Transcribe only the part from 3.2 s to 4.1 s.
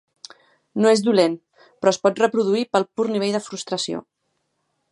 de frustració.